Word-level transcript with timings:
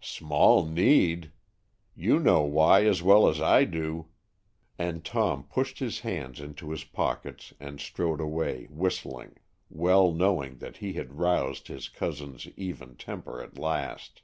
"Small 0.00 0.66
need! 0.66 1.30
You 1.94 2.18
know 2.18 2.42
why 2.42 2.84
as 2.84 3.00
well 3.00 3.28
as 3.28 3.40
I 3.40 3.62
do;" 3.62 4.08
and 4.76 5.04
Tom 5.04 5.44
pushed 5.44 5.78
his 5.78 6.00
hands 6.00 6.40
into 6.40 6.70
his 6.72 6.82
pockets 6.82 7.54
and 7.60 7.78
strode 7.80 8.20
away, 8.20 8.64
whistling, 8.70 9.36
well 9.70 10.10
knowing 10.10 10.56
that 10.58 10.78
he 10.78 10.94
had 10.94 11.20
roused 11.20 11.68
his 11.68 11.88
cousin's 11.88 12.48
even 12.56 12.96
temper 12.96 13.40
at 13.40 13.56
last. 13.56 14.22